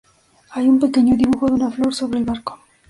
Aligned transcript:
Hay 0.49 0.67
un 0.67 0.79
pequeño 0.79 1.15
dibujo 1.15 1.45
de 1.45 1.53
una 1.53 1.69
flor 1.69 1.93
sobre 1.93 2.17
el 2.17 2.25
barco. 2.25 2.59